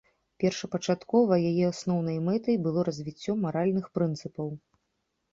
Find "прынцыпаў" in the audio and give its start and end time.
3.99-4.49